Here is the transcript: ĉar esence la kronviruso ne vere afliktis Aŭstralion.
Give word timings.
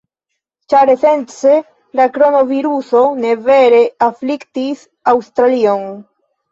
ĉar 0.73 0.91
esence 0.93 1.51
la 2.01 2.09
kronviruso 2.17 3.05
ne 3.21 3.37
vere 3.51 3.87
afliktis 4.11 4.87
Aŭstralion. 5.15 5.89